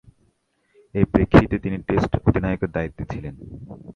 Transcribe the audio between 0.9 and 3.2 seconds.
এ প্রেক্ষিতে তিনি টেস্টে অধিনায়কের দায়িত্বে